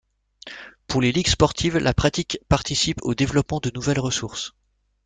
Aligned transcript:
Pour 0.87 0.99
les 1.01 1.11
ligues 1.11 1.27
sportives 1.27 1.77
la 1.77 1.93
pratique 1.93 2.39
participe 2.49 2.97
au 3.03 3.13
développement 3.13 3.59
de 3.59 3.69
nouvelles 3.69 3.99
ressources. 3.99 4.53